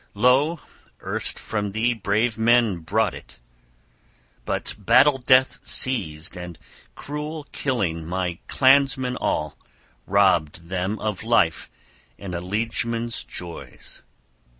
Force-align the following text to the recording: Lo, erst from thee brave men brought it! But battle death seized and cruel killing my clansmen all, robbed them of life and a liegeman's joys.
Lo, 0.15 0.59
erst 1.05 1.37
from 1.37 1.73
thee 1.73 1.93
brave 1.93 2.35
men 2.35 2.79
brought 2.79 3.13
it! 3.13 3.37
But 4.45 4.73
battle 4.79 5.19
death 5.19 5.59
seized 5.63 6.35
and 6.35 6.57
cruel 6.95 7.43
killing 7.51 8.07
my 8.07 8.39
clansmen 8.47 9.15
all, 9.15 9.59
robbed 10.07 10.69
them 10.69 10.97
of 10.97 11.21
life 11.21 11.69
and 12.17 12.33
a 12.33 12.41
liegeman's 12.41 13.23
joys. 13.23 14.01